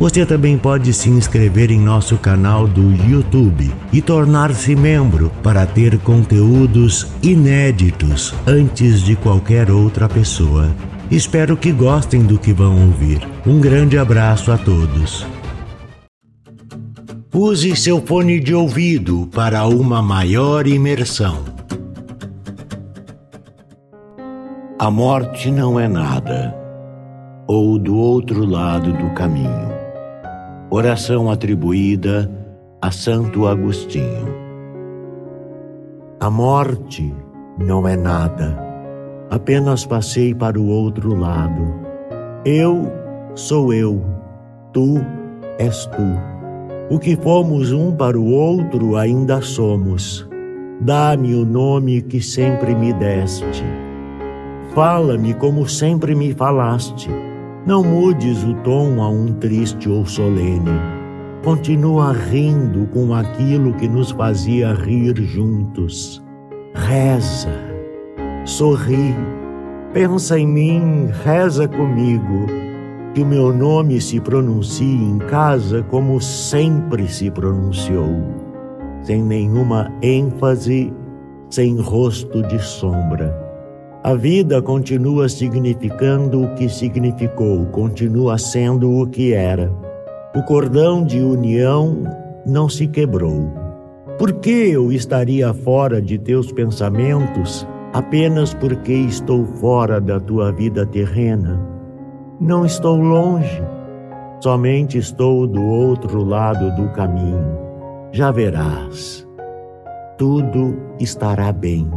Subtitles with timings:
[0.00, 5.98] Você também pode se inscrever em nosso canal do YouTube e tornar-se membro para ter
[5.98, 10.70] conteúdos inéditos antes de qualquer outra pessoa.
[11.10, 13.20] Espero que gostem do que vão ouvir.
[13.46, 15.26] Um grande abraço a todos.
[17.30, 21.44] Use seu fone de ouvido para uma maior imersão.
[24.78, 26.56] A morte não é nada,
[27.46, 29.69] ou do outro lado do caminho.
[30.72, 32.30] Oração atribuída
[32.80, 34.32] a Santo Agostinho.
[36.20, 37.12] A morte
[37.58, 38.56] não é nada,
[39.28, 41.74] apenas passei para o outro lado.
[42.44, 42.86] Eu
[43.34, 44.00] sou eu,
[44.72, 45.04] tu
[45.58, 46.94] és tu.
[46.94, 50.24] O que fomos um para o outro ainda somos.
[50.80, 53.64] Dá-me o nome que sempre me deste.
[54.72, 57.10] Fala-me como sempre me falaste
[57.66, 60.70] não mudes o tom a um triste ou solene.
[61.44, 66.22] Continua rindo com aquilo que nos fazia rir juntos.
[66.74, 67.52] Reza,
[68.44, 69.14] sorri,
[69.92, 72.46] pensa em mim, reza comigo.
[73.14, 78.24] Que o meu nome se pronuncie em casa como sempre se pronunciou,
[79.02, 80.92] sem nenhuma ênfase,
[81.50, 83.49] sem rosto de sombra
[84.02, 89.70] a vida continua significando o que significou, continua sendo o que era.
[90.34, 92.02] O cordão de união
[92.46, 93.52] não se quebrou.
[94.18, 100.86] Por que eu estaria fora de teus pensamentos apenas porque estou fora da tua vida
[100.86, 101.60] terrena?
[102.40, 103.62] Não estou longe,
[104.42, 107.58] somente estou do outro lado do caminho.
[108.12, 109.28] Já verás,
[110.16, 111.90] tudo estará bem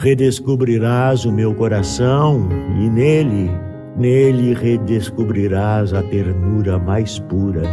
[0.00, 3.50] redescobrirás o meu coração e nele,
[3.98, 7.64] nele redescobrirás a ternura mais pura.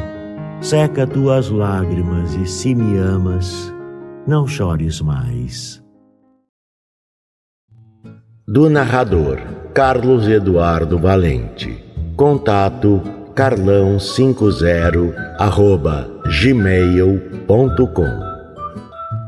[0.60, 3.74] Seca tuas lágrimas e se me amas,
[4.28, 5.82] não chores mais.
[8.46, 9.40] Do narrador
[9.74, 11.82] Carlos Eduardo Valente.
[12.18, 13.02] Contato
[13.36, 16.10] carlão50 arroba
[16.42, 18.27] gmail.com